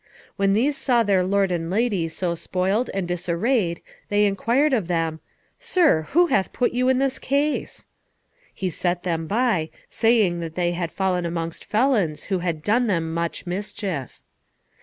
When 0.35 0.53
these 0.53 0.77
saw 0.77 1.03
their 1.03 1.23
lord 1.23 1.51
and 1.51 1.69
lady 1.69 2.07
so 2.07 2.33
spoiled 2.33 2.89
and 2.91 3.07
disarrayed 3.07 3.83
they 4.09 4.25
inquired 4.25 4.73
of 4.73 4.87
them, 4.87 5.19
"Sir, 5.59 6.07
who 6.13 6.25
hath 6.25 6.51
put 6.51 6.71
you 6.71 6.89
in 6.89 6.97
this 6.97 7.19
case?" 7.19 7.85
He 8.51 8.71
set 8.71 9.03
them 9.03 9.27
by, 9.27 9.69
saying 9.91 10.39
that 10.39 10.55
they 10.55 10.71
had 10.71 10.91
fallen 10.91 11.23
amongst 11.23 11.63
felons 11.63 12.23
who 12.33 12.39
had 12.39 12.63
done 12.63 12.87
them 12.87 13.13
much 13.13 13.45
mischief. 13.45 14.19